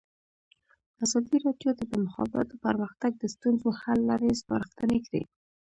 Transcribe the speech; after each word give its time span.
ازادي 1.03 1.37
راډیو 1.45 1.69
د 1.75 1.81
د 1.91 1.93
مخابراتو 2.05 2.55
پرمختګ 2.65 3.11
د 3.17 3.23
ستونزو 3.35 3.69
حل 3.81 3.99
لارې 4.09 4.39
سپارښتنې 4.41 4.99
کړي. 5.07 5.23